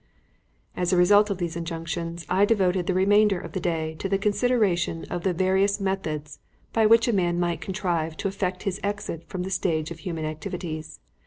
[0.75, 4.17] As a result of these injunctions, I devoted the remainder of the day to the
[4.17, 6.39] consideration of the various methods
[6.73, 10.25] by which a man might contrive to effect his exit from the stage of human
[10.25, 10.99] activities.